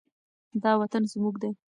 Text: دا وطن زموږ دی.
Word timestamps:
دا 0.63 0.71
وطن 0.81 1.03
زموږ 1.11 1.35
دی. 1.41 1.51